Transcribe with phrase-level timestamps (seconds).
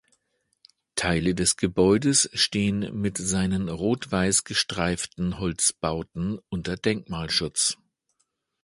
[0.95, 7.77] Teile des Gebäudes stehen mit seinen rot-weiß-gestreiften Holzbauten unter Denkmalschutz.